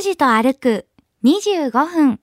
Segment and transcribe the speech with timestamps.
[0.00, 0.86] 拓司と歩く
[1.24, 2.20] 25分。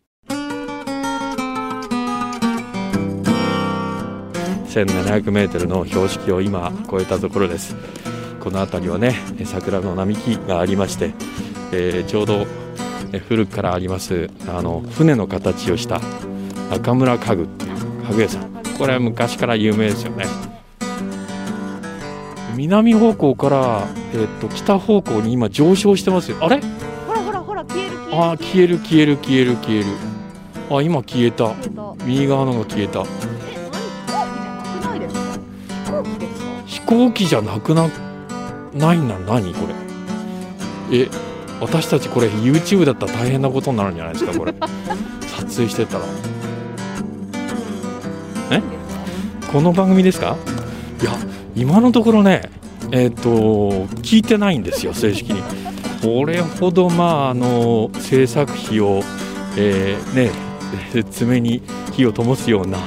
[4.67, 7.75] 1700m の標識を今越えたところです。
[8.39, 9.13] この辺りはね
[9.45, 11.13] 桜の並木がありまして、
[11.71, 12.47] えーちょうど
[13.29, 16.01] 古くからありますあの船の形をした
[16.71, 17.71] 中村家具っていう
[18.09, 18.51] 家具屋さん。
[18.79, 20.25] これは昔から有名ですよね。
[22.55, 26.37] 南方向から、えー、と北方向に今上昇してますよ。
[26.41, 26.59] あれ？
[28.19, 29.85] あー消える消える消える消える。
[30.71, 31.53] あ今消えた。
[32.03, 33.03] 右側のが消えた。
[36.65, 37.89] 飛行機じゃなくな
[38.73, 39.67] ないな何こ
[40.89, 41.03] れ。
[41.03, 41.09] え
[41.61, 44.53] 私たちこれ YouTube だったら大変なことになるんじゃないですかこれ。
[45.37, 46.03] 撮影してたら。
[48.51, 48.61] え？
[49.51, 50.35] この番組ですか？
[51.01, 51.11] いや
[51.55, 52.49] 今のところね
[52.91, 53.29] えっ、と
[54.01, 55.43] 聞いてないんですよ正式に
[56.07, 59.01] これほどまああの制作費を、
[59.57, 60.31] えーね
[61.11, 62.77] 爪に火を灯すような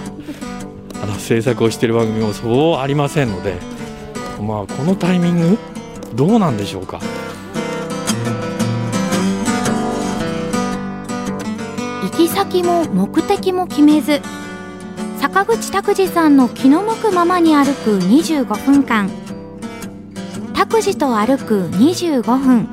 [1.02, 3.56] あの制作をしている番組もそうありませんので
[4.40, 5.58] まあこのタイミング
[6.14, 6.98] どうなんでしょうか？
[12.04, 14.20] 行き先も目的も決めず
[15.20, 19.10] 坂口拓司さんの気の向くままに歩く25分間。
[20.54, 22.68] 拓司と歩く25分。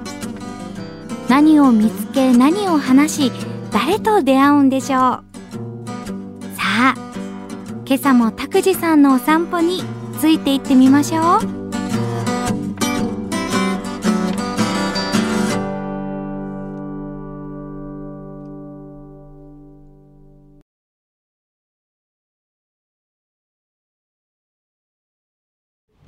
[1.30, 3.32] 何を見つけ何を話し
[3.72, 5.00] 誰と出会うんでしょう。
[6.56, 6.96] さあ
[7.86, 9.84] 今朝も拓司さんのお散歩に
[10.20, 11.67] ついていってみましょう。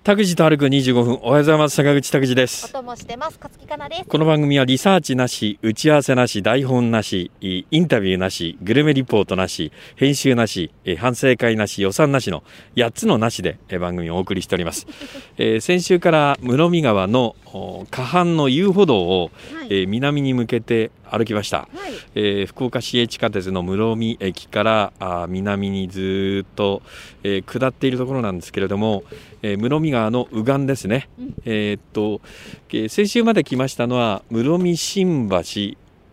[0.09, 1.03] 拓司と歩く25分。
[1.03, 1.75] おはようございます。
[1.75, 2.65] 坂口拓司です。
[2.65, 3.37] お供してます。
[3.39, 4.05] 勝木かなです。
[4.05, 12.43] この番組はリサーチなし打ち合わせなし台本なしイインタビューなしグルメリポートなし編集なしえー反省会なし予算なしの
[12.75, 14.87] 8つのなしでえー番組をお送りしております、
[15.37, 19.67] えー先週から室見川のお河畔の遊歩道を、はい。
[19.69, 21.59] えー南に向けて歩きました。
[21.59, 21.69] はい。
[22.15, 26.81] えー福岡市営地下鉄の室見駅からあー南にずーっと、
[27.23, 29.03] えー下っているところなんですけれども、
[29.41, 31.35] えー室見川の右岸ですね、うん。
[31.45, 32.21] えーっと、
[32.69, 35.35] えー先週まで来ましたのは室見新橋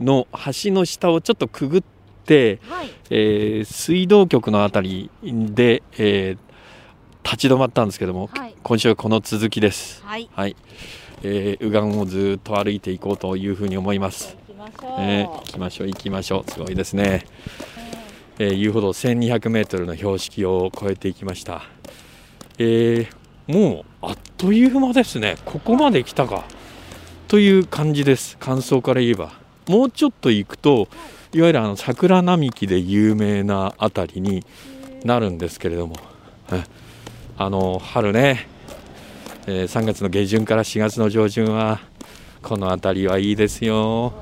[0.00, 1.82] の橋の下をちょっとくぐっ
[2.24, 2.90] て、はい。
[3.10, 6.46] えー水道局のあたりで、えー
[7.24, 8.54] 立ち止まったんですけども、はい。
[8.62, 10.00] 今週はこの続きです。
[10.04, 10.30] はい。
[10.32, 10.54] はい、
[11.24, 14.36] えー右岸をずーっと歩いていこうというふうに思います。
[14.66, 16.50] ましょう、えー行きましょう行きましょう。
[16.50, 17.24] すごいですね、
[18.38, 21.62] えー、遊歩道 1200m の標識を越えていきました。
[22.58, 23.08] えー
[23.46, 25.36] もうあっという間ですね。
[25.44, 26.44] ここまで来たか。
[27.28, 28.36] という感じです。
[28.38, 29.34] 感想から言えば。
[29.68, 30.88] もうちょっと行くと
[31.32, 34.44] いわゆるあの桜並木で有名なあたりに
[35.04, 35.94] なるんですけれども。
[36.50, 36.64] え
[37.38, 38.48] あの春ね、
[39.46, 41.78] えー3月の下旬から4月の上旬は
[42.42, 44.14] この辺りはいいですよ。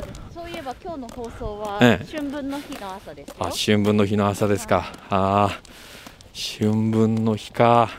[0.58, 2.06] えば今日の放送はええ。
[2.10, 3.34] 春分の日の朝ですよ。
[3.38, 4.92] あ春分の日の朝ですか。
[5.10, 5.60] ああ
[6.34, 7.90] 春分の日か。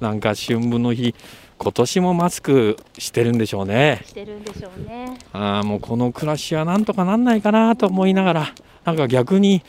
[0.00, 1.14] なんか春分の日
[1.58, 4.02] 今年もマスクしてるんでしょうね。
[4.04, 5.18] してるんでしょうね。
[5.32, 8.54] ああもうこの暮らしはなんとかなんないかなと思いながら。
[8.84, 9.62] なんか逆に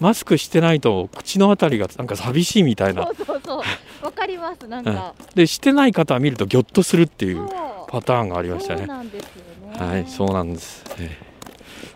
[0.00, 3.04] マスクしてないと口のあたりがなんか寂しいみたいな。
[3.04, 3.62] そうそうそう。
[4.04, 7.46] わかりますなんか、でしてない方は見るとギョッとするっていう
[7.88, 8.80] パターンがありましたね。
[8.80, 9.30] そうなんですよ
[9.70, 9.86] ね。
[9.86, 10.84] はい、そうなんです。
[10.98, 11.31] えー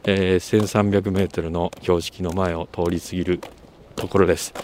[0.04, 3.40] えー、1300メートルの標識の前を通り過ぎる
[3.94, 4.54] ところです。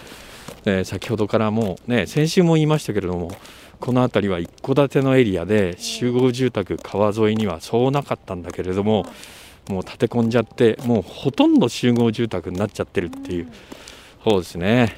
[0.65, 3.33] え先ほどからもうね、先週も言いましたけれども、
[3.81, 9.05] この辺りは一戸建てのエリアで集合住宅川沿いにはそうなかったんだけれども、
[9.69, 13.53] もう建て込んじゃって、もうほとんど集合住宅になっちゃってるっていう、
[14.25, 14.95] そうですね。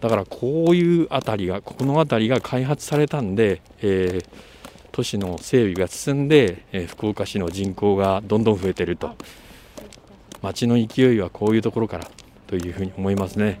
[0.00, 4.51] だからこういう辺りが、この辺りが開発されたんで、えー
[4.92, 9.16] 都市の整備が進んで、えー福岡市の人口がどんどん増えていると。
[10.42, 12.10] 街の勢いはこういうところから
[12.46, 13.60] というふうに思いますね。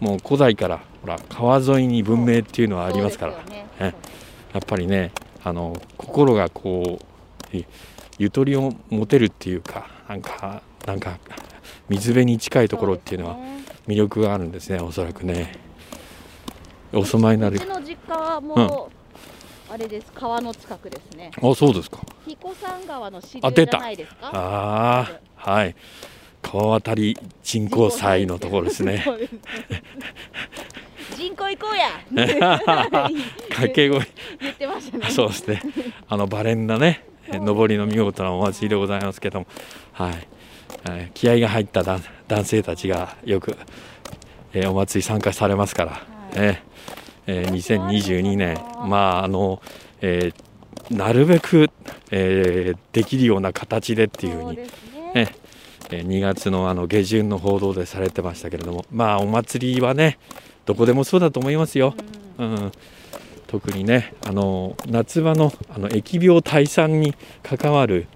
[0.00, 3.32] もう古代からほら川沿いに文明っていうのはありますから。
[3.44, 3.66] ね。
[3.80, 3.94] え
[4.52, 7.04] やっぱりねあの心がこう
[7.52, 7.64] え
[8.18, 11.18] ゆとりを持てるっていうかなんかなんか
[11.88, 13.36] 水辺に近いところっていうのは
[13.86, 15.52] 魅力があるんですねおそらくね。
[16.92, 17.56] お住まいになる。
[17.56, 18.97] うちの実家はもう、
[19.70, 20.10] あれです。
[20.14, 21.30] 川の近くですね。
[21.36, 21.98] あそうですか。
[22.26, 24.30] 彦山川の支流じゃないですか？
[24.32, 25.10] あ
[25.44, 25.74] あはい。
[26.40, 29.04] 川渡り人工祭のところですね。
[31.16, 31.90] 人口行こうや。
[32.38, 34.00] 掛け声。
[34.40, 35.10] 言ってましたね。
[35.10, 35.60] そうですね。
[36.08, 39.46] あのバレンなね、えー上りの見事なお祭りでございますけども、
[39.92, 40.28] はい。
[40.88, 43.56] えー気合が入った男男性たちがよく、
[44.54, 46.02] えーお祭り参加されますから、
[46.34, 46.68] えー
[47.28, 48.56] えー2022年。
[48.88, 49.62] まああの、
[50.00, 50.48] えー
[50.90, 51.68] なるべく、
[52.10, 54.66] えーできるような形でっていうふうにね。
[55.14, 55.28] え
[55.90, 60.18] えー2月のあの下旬の報道でされてましたけれどもまあお祭りはね
[60.66, 61.94] どこでもそうだと思いますよ、
[62.36, 62.72] うん、
[63.46, 68.06] 特にねあの夏場のあの疫病退散に関わる、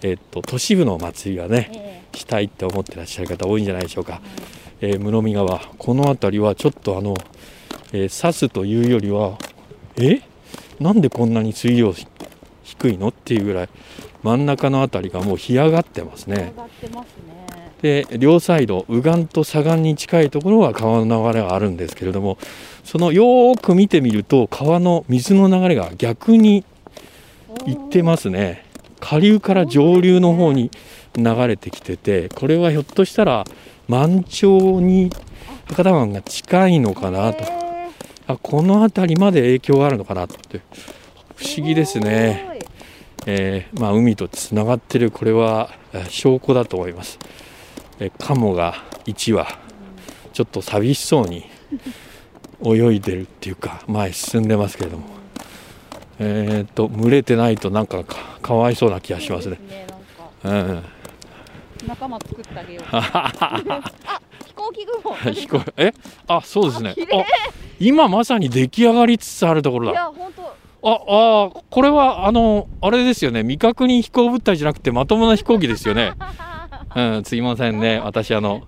[0.00, 4.22] えっと都市部のお祭りはねえしたいって思ってらっしゃる方多いんじゃないでしょうか、
[4.80, 7.14] えー室見川この辺りはちょっとあの、
[7.94, 9.38] えー刺すというよりは
[9.96, 10.20] え？
[10.80, 12.08] なんでこんなに水量ひ
[12.64, 13.08] 低いの？
[13.08, 13.68] っていうぐらい
[14.24, 16.52] 真ん中の辺りがもう干上がってますえね。
[17.82, 22.38] で両サイド右岸と左岸に近いところは川の流れがあるんですけれども
[22.82, 26.64] そのよーく見てみると川の水の流れが逆に
[27.66, 28.64] 行ってますね。
[28.98, 30.72] 下流から上流の方に
[31.14, 33.44] 流れてきててこれはひょっとしたら
[33.86, 35.10] 満潮に
[35.66, 37.44] 博多湾が近いのかなと。
[37.44, 37.63] え
[38.26, 40.60] あこの辺りまで影響があるのかなって。
[41.36, 42.60] 不思議ですね。
[43.26, 45.10] えーまあ、海とつながってる。
[45.10, 47.18] これはえー証拠だと思います、
[47.98, 48.74] えーカモが
[49.06, 49.46] 1羽
[50.32, 51.44] ちょっと寂しそうに
[52.64, 55.04] 泳いでるっていうか前進んでますけれども。
[56.20, 59.58] えー、と群れてないとなんかかかわいそうな気がしますね。
[59.68, 59.86] ね
[60.44, 60.84] うん。
[61.88, 62.84] 仲間作ってあげよう。
[62.92, 63.90] あ
[64.46, 65.14] 飛行機雲。
[65.34, 65.92] 飛行え？
[66.28, 66.94] あそうですね。
[67.12, 67.24] あ
[67.80, 69.92] 今まさに出来上がりつつあるところだ。
[69.92, 70.44] いや本当。
[70.86, 73.40] ああこれはあのあれですよね。
[73.40, 76.12] 未確認飛行物体じゃなくてまともな飛行機ですよね。
[76.96, 77.98] うんすいませんね。
[77.98, 78.62] 私あの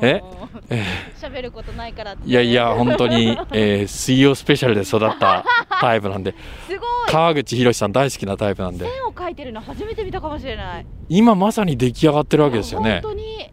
[0.00, 0.22] え？
[0.70, 0.82] え？
[1.20, 5.44] 喋ることないからいやいや本当に、えー水曜スペシャルで育った
[5.80, 6.34] タイプなんで。
[6.66, 6.80] すごい。
[7.08, 8.88] 川口博さん大好きなタイプなんで。
[8.88, 10.86] 線を描いてるの初めて見たかもしれない。
[11.08, 13.00] 今まさに出来上がってるわけですよね。
[13.02, 13.50] 本当に。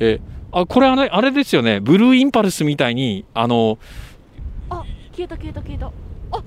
[0.00, 0.20] え
[0.52, 1.80] あこれあれあれですよね。
[1.80, 4.07] ブルーインパルスみたいにあのあ
[5.18, 5.86] 消えた消えた消えた。
[5.86, 5.90] あ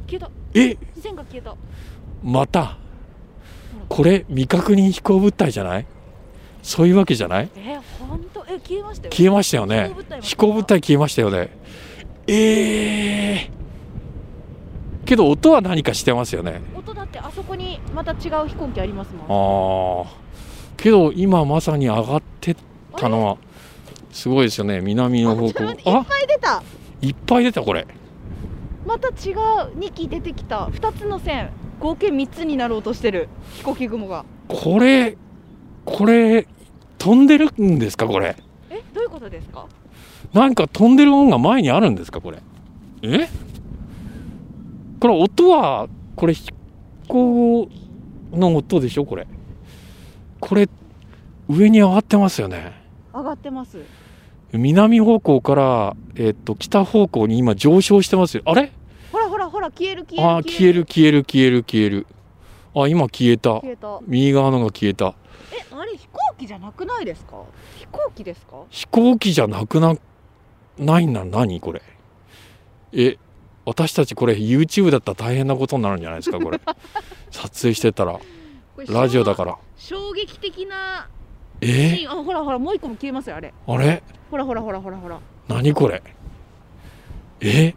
[0.08, 0.32] 消えた。
[0.54, 0.78] え？
[1.02, 1.54] 線が消えた。
[2.24, 2.78] また？
[3.90, 5.86] これ未確認飛行物体じゃない？
[6.64, 7.50] そういうわけじゃない？
[7.58, 9.92] え本当え消えましたよ消えましたよね。
[9.92, 11.50] 飛行物体も飛行物体消えましたよね。
[12.28, 13.50] えー、
[15.06, 16.62] けど音は何かしてますよね。
[16.74, 20.06] 音だってあそこにまた違う飛行機ありますもん。
[20.06, 20.12] ああ
[20.78, 22.56] けど今まさに上がってっ
[22.96, 23.38] たのは
[24.14, 24.80] すごいですよね。
[24.80, 25.52] 南の方向。
[25.52, 26.64] ちょっと待っていっあぱい出た。
[27.02, 27.86] いっぱい出たこれ
[28.86, 29.16] また違う
[29.78, 30.66] 2機出てきた。
[30.68, 31.50] 2つの線。
[31.80, 33.30] 合計3つになろうとしてる。
[33.56, 34.25] 飛行機雲が。
[34.48, 35.18] これ
[35.86, 36.48] これ
[36.98, 38.36] 飛んでるんですかこれ？
[38.69, 38.83] え？
[38.94, 39.66] どういうことですか？
[40.33, 42.39] なんか飛んでるものが前にあるんですかこれ？
[43.01, 43.28] え？
[45.00, 46.51] これ音はこれ飛
[47.07, 47.68] 行
[48.31, 49.27] の音でしょこれ？
[50.39, 50.69] これ
[51.50, 52.74] 上に上がってますよね。
[53.13, 53.80] 上がってます
[54.53, 58.44] 南方向から、えっと北方向に今上昇してますよ。
[58.45, 58.71] あれ？
[59.12, 60.86] ほらほらほら消える消えるあー消える。
[60.86, 62.07] 消える消える消える
[62.75, 63.50] あ今消えた。
[63.62, 64.00] 消えた。
[64.07, 65.13] 右側のが消えた。
[65.53, 67.44] えあれ飛行機じゃなくないですか？
[67.77, 68.63] 飛行機ですか？
[68.69, 69.95] 飛行機じゃなくな
[70.77, 71.81] ないんだ何これ？
[72.94, 73.18] え
[73.65, 76.59] 私たちこれ YouTube だったら大変なことになるんじゃないですかこれ。
[77.31, 78.19] 撮影してたら。
[78.88, 79.57] ラジオだから。
[79.77, 81.21] 衝撃的なシ
[81.62, 81.68] え？
[81.68, 83.53] ーンあほらほらもう一個も消えますよあれ。
[83.68, 84.03] あれ？
[84.30, 85.20] ほらほらほらほらほら。
[85.48, 86.01] 何これ？
[87.41, 87.75] え？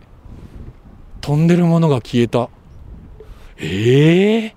[1.21, 2.49] 飛んでるものが消えた。
[3.59, 4.45] え？
[4.47, 4.57] え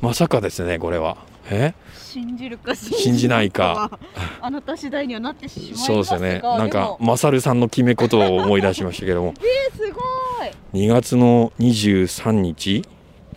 [0.00, 1.16] まさかですねこれは。
[1.50, 1.74] え？
[1.94, 3.98] 信じるか信じないかは。
[4.42, 6.40] あなた次第にはなってしまいますがそうですよね。
[6.42, 9.34] なんかマサルさんの決めことを思い出しましたけども。
[9.40, 10.00] えすご
[10.44, 10.84] い。
[10.86, 12.82] 2月の23日？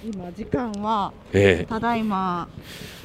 [0.06, 2.48] 今時間はえただいま、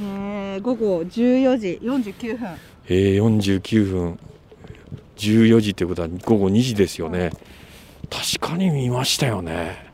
[0.03, 2.49] えー、午後14時49分。
[2.49, 2.57] ー、
[2.89, 4.19] えー、49分。
[5.17, 7.31] 14時ということは午後2時ですよね。
[8.11, 9.91] 確かに見ましたよね。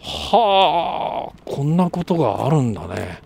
[0.00, 3.20] はあこんなことがあるんだね。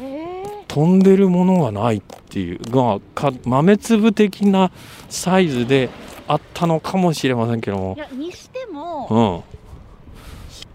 [0.00, 4.72] え飛んでるものがないっていうがか豆粒的な
[5.08, 5.90] サイズで
[6.26, 7.94] あったのかもしれませんけども。
[7.94, 9.57] ー、いやにしてもうん。
[9.57, 9.57] 飛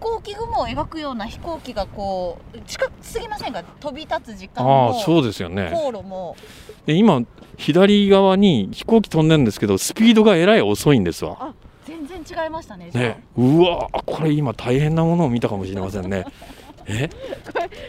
[0.04, 3.64] 行機雲を描くような飛行機がこう近すぎませんか？
[3.80, 5.70] 飛び立つ時間あもあそうですよね。
[5.74, 6.36] 航路も。
[6.84, 7.22] で今
[7.56, 11.36] 左側に飛行機飛んでるんですけどスピードがえらい遅いんですわ。
[11.40, 11.54] あ
[11.86, 13.24] 全然違いましたねね。
[13.36, 16.24] うわこれ今大変なものを見たかもしれませんね。
[16.86, 17.08] え？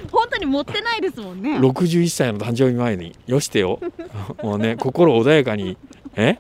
[0.10, 1.58] 本当に持ってないですもんね。
[1.58, 3.14] 61歳の誕生日前に。
[3.28, 3.80] よしてよ。
[4.42, 5.78] もうね心穏やかに。
[6.16, 6.30] え？
[6.30, 6.36] わ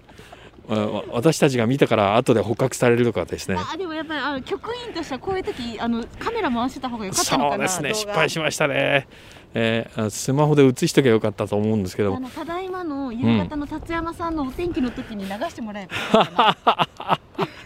[1.11, 3.57] 私たちが見たから後で捕獲されるとかですね。
[3.57, 8.07] あでもやっぱりあの局員としてはこういう時あのカメラ回してた方が良かったのかなそうですね。
[8.07, 9.07] 失敗しましたね、
[9.53, 12.15] えーあスマホで映しときゃよかったと思うんですけど。
[12.15, 16.87] あのただいまの夕方の達山さんのお天気の時に流してもらえば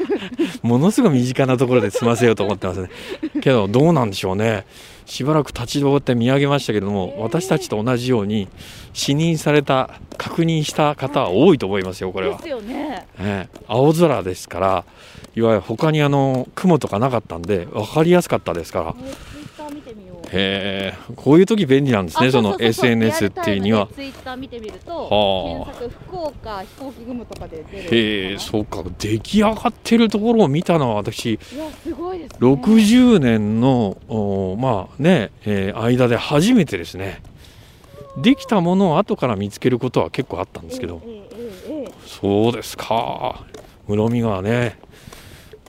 [0.61, 2.89] ものすごい身近なところで済ませようと思ってますね。
[3.41, 4.65] けどどうなんでしょうね
[5.09, 8.47] しばらく立ち止まって見上げましたけども私たちと同じように
[8.93, 12.37] 視認された確認した方は多いと思いますよこれは。
[12.37, 13.07] で、すよね。
[13.17, 13.59] ええ。
[13.67, 14.85] 青空ですから
[15.35, 18.95] いわゆる他にあの雲とかなかったんで分かりやすかったですから
[20.31, 23.87] へえこういう時便利なんですねその SNS っていうには。
[23.93, 25.73] ツイッター見てみるとはあ。
[25.73, 27.95] 検索福岡飛行機雲とかで出る。
[27.95, 28.83] へえそうか。
[28.99, 32.37] 出来上がってるところを見たのは私いやすごいですね。
[32.39, 37.21] 60年のおまあね、えー間で初めてですね。
[38.17, 41.19] できたものを後から見つけることは結構あったんですけど、えええ
[41.69, 41.91] えええ。
[42.05, 43.45] そうですか。
[43.87, 44.77] 室見川ね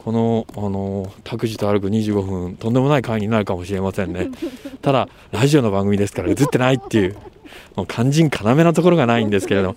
[0.02, 4.30] このあの託児と歩く25分とんでもない会になるかもしれませんね。
[4.80, 7.16] ただラジオの番組ですから映ってないっていう
[7.76, 9.76] もう肝心要なところがないんですけれど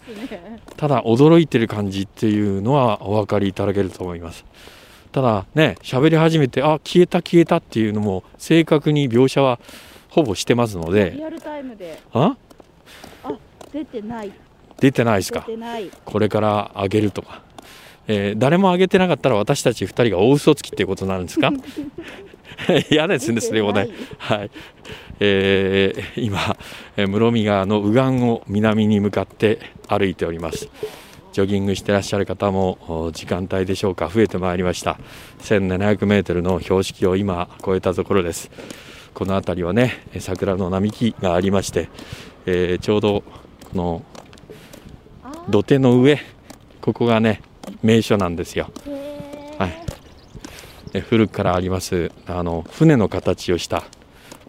[0.78, 4.46] ただ驚いてる感じっていうのはお分かりいただけると思います。
[5.12, 9.60] ただね喋り始めてあ消えた消えたっていうのも正確に描写は
[10.08, 11.12] ほぼしてますので。
[11.18, 12.00] リアルタイムで。
[12.14, 12.38] あ？
[13.74, 14.32] 出てない。
[14.80, 15.48] 出てないです出か
[16.06, 17.42] これから上げるとか、
[18.08, 21.52] えー誰も上げてなかったら私たち2人が大嘘つきっていうことになるんですか？
[22.92, 23.90] 嫌ですねそれもね。
[24.18, 24.52] はい、
[25.20, 26.56] えー今
[26.98, 30.70] えー室見川の右岸を南に向かって歩いております。
[31.32, 34.08] ジョギングしてらっしゃる方もお時間帯でしょうか。
[34.08, 35.00] 増えてまいりました。
[35.42, 38.52] 1700メートルの標識を今越えたところです。
[39.16, 41.90] この辺りはねえー桜の並木がありまして、
[42.46, 43.24] えーちょうど
[43.72, 44.04] この
[45.50, 46.20] 土手の上
[46.82, 47.42] ここがね
[47.82, 48.70] 名所なんですよ。
[49.58, 49.84] はい。
[50.94, 53.84] え古くからありますあの船の形をした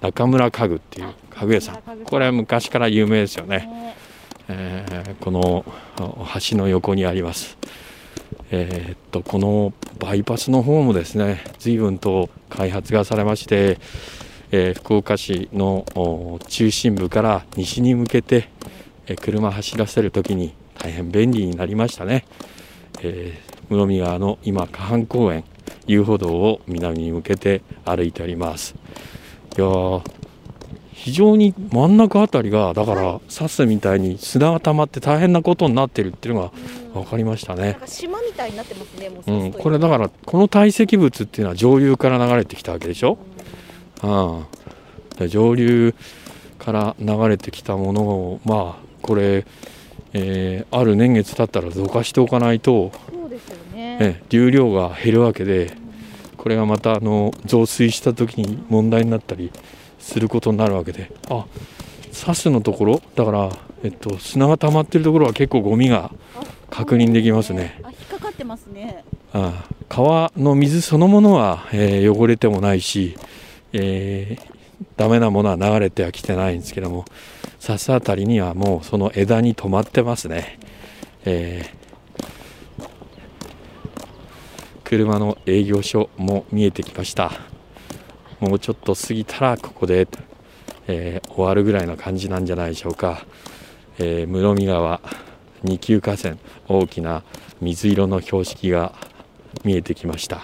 [0.02, 1.76] 中村家具っていう家具屋さん。
[2.04, 3.96] これは昔から有名ですよね、ね。
[4.48, 5.64] えーこの
[5.98, 7.56] お橋の横にあります。
[8.50, 13.78] えーっとこのバイパスの方もですね随分と開発がされまして、
[14.50, 18.50] えー福岡市のお中心部から西に向けて、
[19.06, 22.26] えー車走らせる時に大変便利になりましたね、
[23.00, 25.44] えー室見川の今河畔公園
[25.86, 28.74] 遊歩道を南に向けて歩いております。
[29.56, 30.02] いやー
[30.92, 36.52] 非常に真ん中あたりがだからサスみたいに砂が溜まって大変なことになってるっていうのが
[36.94, 37.62] 分かりましたね。
[37.62, 43.18] なんか島みたいになってますねもうう、んこれだからこの堆積物っていうのは上流から流れてきたわけでしょ、
[44.02, 44.46] うん、
[45.18, 45.94] で上流
[46.58, 49.44] から流れてきたものをまあこれ、
[50.14, 53.98] えーある年月経ったらどかしておかないと、そうですよね。
[53.98, 55.76] ね、流量が減るわけで
[56.36, 59.52] これがまたあの増水した時に問題になったり
[59.98, 61.44] することになるわけであ
[62.12, 63.50] サスのところだから、
[63.82, 66.10] えっと、砂が溜まってるところは結構ゴミが
[66.70, 67.80] 確認できますね。
[67.82, 69.04] あ引っかかってますね。
[69.32, 73.16] ああ川の水そのものは、えー汚れてもないし、
[73.72, 74.53] えー
[74.96, 77.04] ダメなものは流れてはきてないんですけども
[77.58, 80.58] サスあたりにはもうその枝に止まってますね、
[81.24, 81.84] えー
[84.86, 87.32] 車の営業所も見えてきました。
[88.38, 90.06] もうちょっと過ぎたらここで、
[90.86, 93.24] えー終わるぐらいの感じなんじゃないでしょうか、
[93.98, 95.00] えー室見川
[95.62, 96.36] 二級河川
[96.68, 97.24] 大きな
[97.60, 98.92] 水色の標識が
[99.64, 100.42] 見えてきました。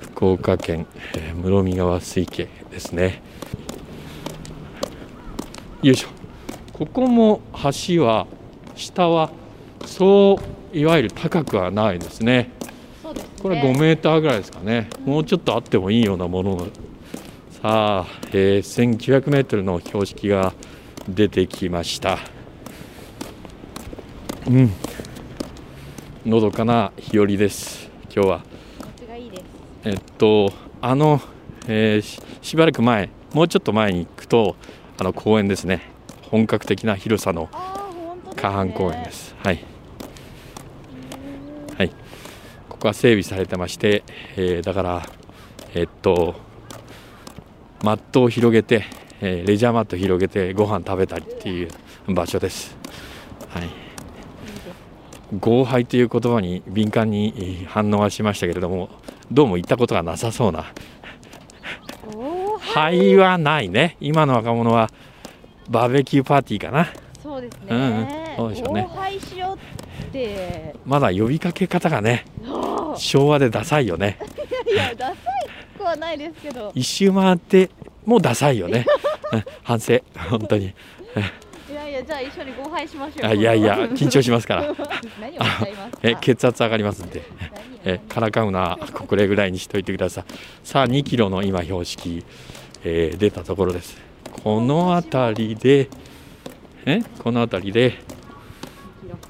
[0.00, 3.22] 福岡県、えー室見川水系ですね。
[5.82, 6.08] よいしょ。
[6.72, 7.40] ここも
[7.86, 8.26] 橋は
[8.76, 9.30] 下は
[9.84, 10.38] そ
[10.72, 12.50] ういわゆる高くはないですね。
[13.02, 13.30] そうですね。
[13.42, 14.88] これ5メーターぐらいですかね。
[15.04, 16.66] もうちょっとあってもいいようなものが。
[16.66, 16.70] さ
[17.62, 20.52] あ、えー1900メートルの標識が
[21.08, 22.18] 出てきました。
[24.46, 24.70] うん。
[26.24, 27.90] のどかな日和です。
[28.14, 28.40] 今日は。
[28.78, 29.42] 気持ちがいいです。
[29.84, 31.20] えっとあの、
[31.66, 34.54] えーししばらく前もうちょっと前に行くと
[34.98, 35.82] あの公園ですね。
[36.30, 39.34] 本格的な広さのああ本当です、ね、河畔公園です。
[39.42, 39.64] はい。
[41.76, 41.88] はい。
[42.68, 44.02] ここは整備されてまして、
[44.36, 45.02] えーだから
[45.74, 46.34] えっと
[47.82, 48.84] マットを広げて、
[49.20, 51.68] えーレジャーマット広げてご飯食べたりっていう
[52.08, 52.76] 場所です。
[53.48, 53.68] はい。
[55.40, 58.90] 豪拝という言葉に敏感にえー反応はしましたけれども
[59.30, 60.66] どうも行ったことがなさそうな
[62.74, 63.96] 灰はないね。
[64.00, 64.90] 今の若者は
[65.68, 66.88] バーベキューパーティーかな。
[67.22, 68.08] そうですね、うんうん。
[68.36, 68.88] そうでしょうね。
[68.90, 69.58] 荒廃しよ
[70.10, 74.18] うでまだ呼びかけ方がねあ昭和でダサいよね。
[74.70, 75.16] いやダサい
[75.76, 76.72] くはないですけど。
[76.74, 77.70] 一周回って
[78.04, 78.86] もうダサいよね。
[79.32, 79.44] うん。
[79.62, 80.00] 反省。
[80.30, 80.74] 本当に。
[81.70, 83.30] いやいやじゃあ一緒に合杯しましょう。
[83.30, 84.64] あいやいや緊張しますから。
[86.02, 87.22] え血圧上がりますんで。
[87.84, 88.78] えからかうな。
[88.92, 90.24] これぐらいにしといてください。
[90.62, 92.24] さあ2キロの今標識、
[92.84, 93.96] えー出たところです。
[94.44, 95.88] この辺りで
[96.86, 97.02] え？
[97.22, 97.98] この辺りで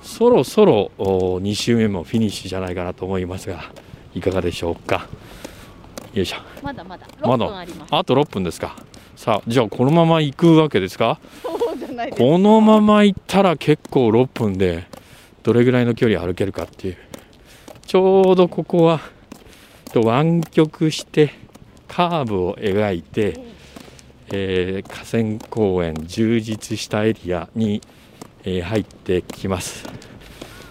[0.03, 3.73] そろそろ2周目もフィニッシュじゃないかなと思いますが
[4.15, 5.09] いかがでしょうか？
[6.15, 6.37] よいしょ。
[6.63, 7.07] まだまだ。
[7.21, 7.47] まだ。
[7.47, 7.95] 6分あります。
[7.95, 8.77] あと6分ですか。
[9.17, 11.21] さあじゃあこのまま行くわけですか？
[12.17, 14.87] このまま行ったら結構6分で
[15.43, 16.97] どれぐらいの距離歩けるかっていう。
[17.85, 19.01] ちょうどここは
[19.93, 21.35] と湾曲して
[21.93, 23.39] カーブを描いて、
[24.33, 27.83] えー河川公園充実したエリアに、
[28.45, 29.85] えー入ってきます。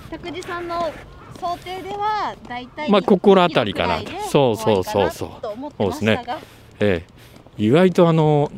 [0.09, 0.91] 拓司さんの
[1.39, 3.99] 想定ではだいたいまあここら辺りかな。
[3.99, 5.29] 1キロくらいでそうそうそうそう。
[5.29, 6.39] 終わりかなと思ってましたが。
[6.79, 7.21] えー
[7.57, 8.51] 意外とあの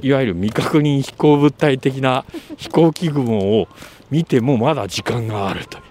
[0.00, 2.24] いわゆる未確認飛行物体的な
[2.56, 3.68] 飛行機雲を
[4.10, 5.82] 見てもまだ時間があるという。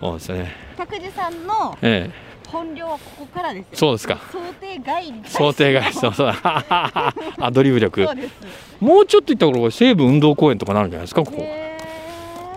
[0.00, 2.10] そうですそうですね、拓司さんのえ
[2.50, 4.18] 本領はここからですそうですか。
[4.32, 5.92] 想定外想定外。
[5.94, 6.34] そうそう。
[6.42, 8.04] アドリブ力。
[8.04, 8.30] そうです。
[8.80, 11.78] もうちょっと行ったらこれ西武運動公園とかなるんじゃないですかここ、へ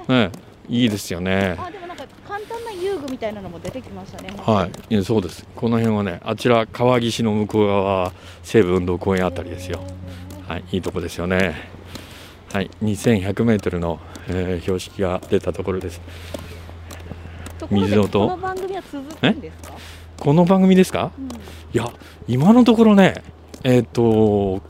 [0.10, 0.32] ええ
[0.70, 1.56] いいですよね。
[1.58, 4.94] ーあでもなんか簡単な遊具みたいなのも出てきましたねはい。
[4.94, 5.46] いやそうです。
[5.56, 8.12] この辺はねあちら川岸の向こう側は
[8.44, 9.82] 西武運動公園あたりですよ。
[10.48, 10.64] はい。
[10.72, 11.56] いいとこですよね。
[12.54, 12.70] はい。
[12.84, 16.00] 2100メートルの、えー標識が出たところです
[17.70, 18.20] 水音？
[18.20, 19.74] この番組は続くんですか、
[20.20, 21.12] この番組ですか？
[21.18, 21.26] うん。
[21.28, 21.30] い
[21.74, 21.92] や
[22.28, 23.16] 今のところね
[23.64, 24.02] えっ、と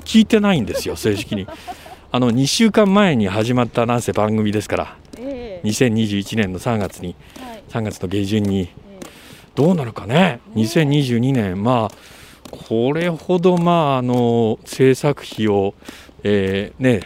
[0.06, 1.48] 聞いてないんですよ正式に。
[2.12, 4.98] あの2週間前に始まったなんせ番組ですから。
[5.18, 5.68] ええ。
[5.68, 7.64] 2021年の3月にはい。
[7.70, 8.62] 3月の下旬に。
[8.62, 8.68] え
[9.56, 11.64] どうなるかね？2022年。
[11.64, 11.96] まあ
[12.52, 15.74] これほどまああの制作費を、
[16.24, 17.02] えーね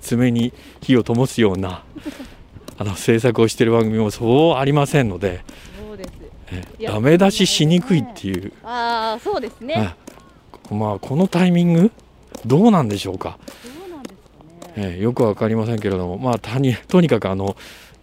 [0.00, 1.82] 爪に火を灯すような
[2.78, 6.10] あの制作をしている番組もそうありませんので、えそうです。
[6.92, 9.74] ダメ出ししにくいっていう、ああそうですね。
[9.74, 9.94] はい
[10.74, 11.92] まあこのタイミング？
[12.44, 17.56] どうなんでしょうか、どうえーよくわかりませんけれどもまあたにとにかくあの、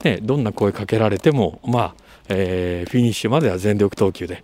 [0.04, 1.96] ね、どんな声かけられてもまあ、
[2.30, 4.44] えーフィニッシュまでは全力投球で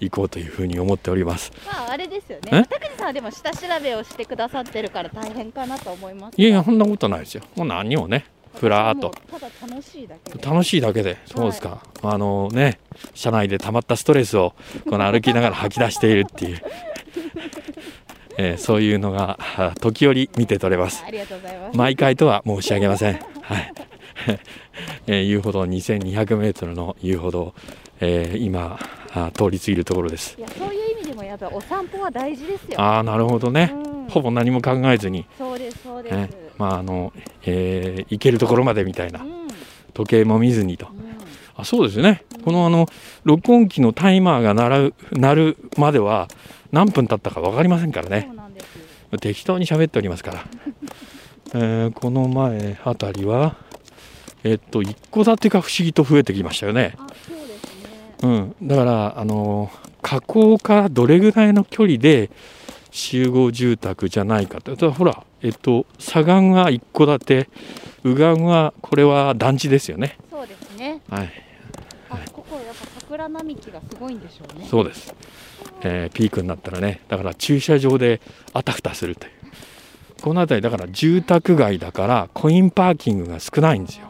[0.00, 1.52] 行こうというふうに思っております。
[1.66, 2.50] まああれですよえ？
[2.50, 7.42] ね拓司さんはでも下調べをしてくださってるから大変かなと思いますいやいやそんなことないですよ。
[7.54, 8.24] もう何にもね
[8.58, 9.12] ふらーっと
[9.60, 10.02] 楽し
[10.78, 11.16] いだけで。
[11.26, 12.80] そうですか、あのね
[13.14, 14.54] 車内で溜まったストレスを
[14.88, 16.62] この歩きながら吐き出しているっていう、
[18.36, 21.04] えーそういうのがあ時折見て取れます。
[21.06, 21.76] ありがとうございます。
[21.78, 23.20] 毎回とは申し上げません。
[23.42, 23.72] はい、
[25.06, 27.54] えー遊歩道2200メートルの遊歩道、
[28.00, 28.78] えー今
[29.14, 30.36] あ通り過ぎるところです。
[30.36, 32.80] いやそういう意味でもやっぱお散歩は大事ですよ。
[32.80, 34.08] ああなるほどね、うん。
[34.08, 37.12] ほぼ何も考えずに、そうですそうです、ねまああの
[37.44, 39.24] えー行けるところまでみたいな。
[39.94, 40.86] 時計も見ずにと。
[41.56, 42.86] あそうですね、このあの
[43.24, 46.28] 録音機のタイマーが鳴る鳴るまでは
[46.70, 48.30] 何分経ったか分かりませんからそね
[49.20, 50.44] 適当に喋っておりますから、
[51.54, 53.56] えーこの前あたりは、
[54.44, 56.94] えっと、一戸建てが不思議と増えてきましたよね、
[58.22, 58.54] うね。
[58.60, 59.68] うん、だから、あの
[60.00, 62.30] 河口からどれぐらいの距離で
[62.92, 67.48] 集合住宅じゃないかと、だからほら、えっと、左岸は一戸建て、
[68.04, 70.18] 右岸はこれは団地ですよね。
[70.30, 71.00] そうですね。
[71.08, 71.32] はい。
[72.10, 74.66] あここやっぱ桜並木がすごいんでしょうね。
[74.68, 75.14] そうです、
[75.82, 77.02] えーピークになったらね。
[77.08, 78.20] だから駐車場で
[78.54, 79.32] あたふたするという。
[80.22, 84.06] この辺りだから住宅街だからコインパーキングが少ないんですよ。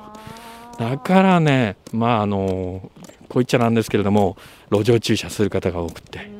[0.78, 2.90] だからねまああのこ
[3.30, 4.36] う言っちゃなんですけれども
[4.70, 6.30] 路上駐車する方が多くて、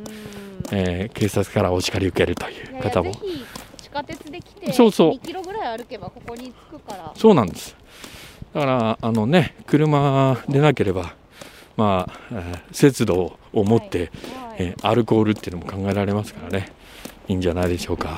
[0.71, 0.79] うん。
[0.79, 3.45] えー警察からお叱り受けるといいうやいや方もぜひ
[3.91, 5.11] 地下鉄で来てそうそう。
[5.13, 7.13] 2キロぐらい歩けばここに着くから。
[7.17, 7.75] そうなんです。
[8.55, 11.15] だからあのね車でなければ
[11.77, 14.11] まあ、えー節度を持って、はい。
[14.59, 16.73] えーアルコールっていうのも考えられますからね。
[17.29, 18.17] いいんじゃないでしょうか、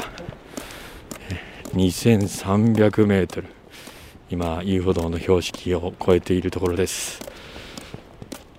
[1.30, 3.48] えー2300メートル。
[4.30, 7.20] 今遊歩道の標識を超えているところです。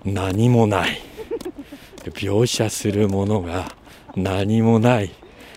[0.04, 1.00] 何もない。
[2.04, 3.74] 描写するものが
[4.16, 5.10] 何もない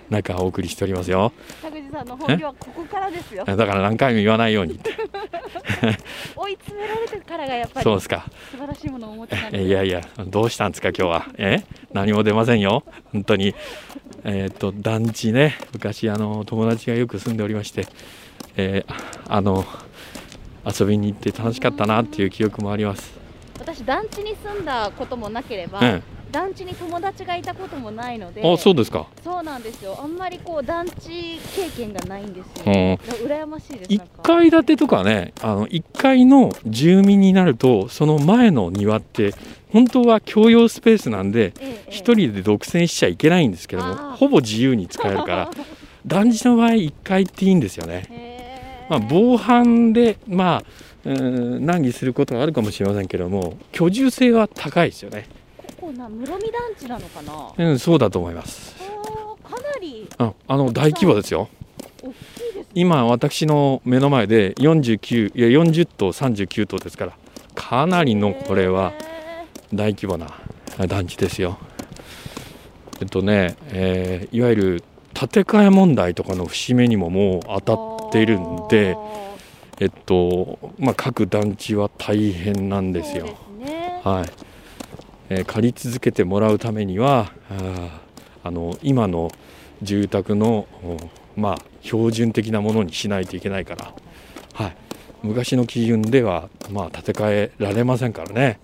[0.09, 1.31] 中お送りしておりますよ。
[1.61, 3.43] 田口さんの本領はここからですよ。
[3.47, 4.79] だから何回も言わないように
[6.35, 7.83] 追い詰められてからがやっぱり。
[7.83, 8.25] 素そうですか。
[8.51, 9.63] 晴らしいものをお持ちなんで。
[9.63, 11.25] いやいや、どうしたんですか、今日は。
[11.37, 11.63] え？
[11.93, 13.55] 何も出ませんよ、本当に。
[14.23, 17.87] えっ、と、団地ね、昔、あの、友達がよく住んでおりまして、
[18.57, 18.93] えー
[19.27, 19.65] あの、
[20.65, 23.13] 遊びに行って楽しかったなっていう記憶もあります。
[23.59, 26.01] 私団地に住んだこともなければ、え
[26.35, 29.07] 団地に友達がいたこともないのでえ、あそうですか。
[29.23, 29.97] そうなんですよ。
[29.97, 32.93] あんまりこう団地経験がないんですよ、うん。
[33.25, 34.23] 羨ましいです1なんか。
[34.23, 39.33] 階建てとかねあの1階の住民になるとその前の庭って
[39.71, 41.91] 本当は共用スペースなんでええええ。
[41.91, 45.49] 1人で独占しちゃいけないんですけどもほぼ自由に使えるから
[46.05, 48.09] 団地の場合1階っていいんですよね。
[48.89, 50.63] まあ、防犯で、ま
[51.05, 55.27] あ、難儀することはあるかもしれませんけども居住性は高いですよね。
[55.85, 57.53] ここな室見団地なのかな？
[57.57, 58.75] うん、そうだと思います。
[59.43, 61.47] かなりああの大規模ですよ。
[62.01, 62.15] 大きいで
[62.53, 67.13] すね今私の目の前で49いや40棟39棟ですから
[67.53, 69.45] かなりのこれはへ
[69.75, 70.27] 大規模な
[70.87, 71.59] 団地ですよ。
[72.99, 79.01] えっとね、えーいわゆる建て替え問題とかの節目にももう当たーっているんで、あ
[79.79, 83.27] えっとまあ、各団地は大変なんーですよ。
[83.27, 84.44] すねはい
[85.29, 87.31] えー借り続けてもらうためには
[88.43, 89.31] あの今の
[89.81, 90.97] 住宅の、お
[91.35, 93.93] まあ、標準的なものにしないといけないから、
[94.53, 94.77] はい、
[95.23, 98.59] 昔の基準では、まあ、建て替えられませんからね。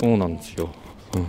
[0.00, 0.70] そうなんですよ、
[1.16, 1.26] うん、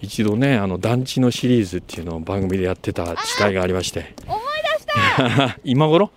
[0.00, 4.14] 一度ねあの団地のシリーズっていうのを番組でやってた時代がありまして。
[4.28, 4.40] 思い
[4.76, 5.58] 出した。
[5.64, 6.10] 今頃？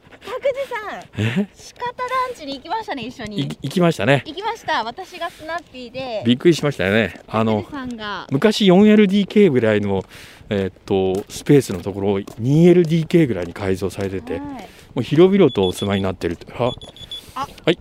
[0.98, 1.04] ん。
[1.18, 1.50] え？
[1.78, 3.58] 鹿田団地に行きましたね一緒いに。
[3.62, 4.24] 行きましたね。
[4.26, 4.84] 行きました。
[4.84, 6.24] 私がスナッピーで。
[6.26, 7.22] びっくりしましたよね。
[7.28, 8.28] あの拓司さんが。
[8.32, 10.04] 昔 4LDK ぐらいの、
[10.50, 14.62] えーっとスペースのところを 2LDK ぐらいに改造されててもは
[14.98, 16.72] う広々とお住まいになってるってあ。
[17.70, 17.78] い、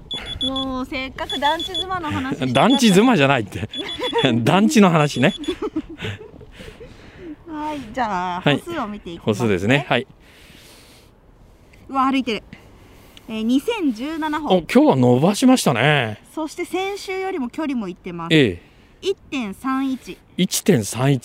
[0.46, 3.68] もうせっかく団地妻の話 団地妻じゃないって。
[4.42, 5.34] 団地の話ね。
[7.46, 8.58] はいじゃあ、はい。
[8.58, 9.86] 歩数を見ていきま歩数ですね。
[9.88, 10.06] はい。
[11.88, 12.42] うわ歩いてる、
[13.28, 16.20] えー、2017お本今日は伸ばしましたね。
[16.34, 18.34] そして先週よりも距離もいってます。
[18.34, 18.60] え
[19.02, 20.16] 1.31、え1.31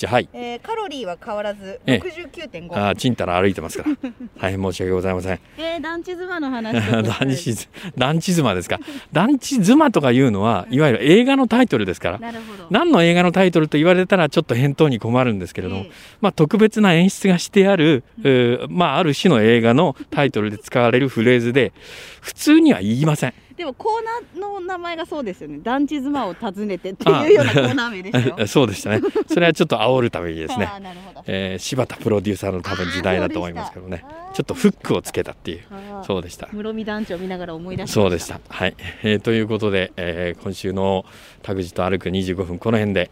[0.08, 0.30] はい。
[0.34, 1.98] えー、カロリーは変わらずええ。
[1.98, 4.12] 69.5、あーちんたら歩いてますから。
[4.40, 5.40] 大変申し訳ございません。
[5.58, 7.68] えー、団地妻の話 団地ず
[7.98, 8.80] 団地妻ですか。
[9.12, 10.80] 団地妻とかいうのはい。
[10.80, 12.68] わゆる映画のタイトルですからなるほど。
[12.70, 15.92] 何の映画のタイトルと言われたらちょっと返答に困るんですけれども、え
[16.22, 21.74] まあ、特別な演出がしてある、えーまあ、ある種の映画のタイトルで使われるフレーズで
[22.22, 23.34] 普通には言いません。
[23.60, 25.60] ーでもコーナーの名前がそうですよね。
[25.62, 28.48] 団地妻を訪ねてっていうようなコーナー名でしたよ。
[28.48, 29.02] そうでしたね。
[29.28, 30.70] それはちょっと煽るためにですね。
[31.28, 34.06] えー柴田プロデューサーの多分時代だと思いますけどね。
[34.34, 35.64] ちょっとフックをつけたっていう。
[36.06, 36.48] そうでした。
[36.52, 38.40] 室見団地を見ながら思い出しまそうでした。
[38.48, 41.06] はい、えーということで、えー今週の
[41.44, 43.12] 「タグジと歩く25分」この辺で。